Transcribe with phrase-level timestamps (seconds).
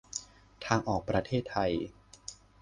[0.65, 1.71] ทางออกประเทศไทย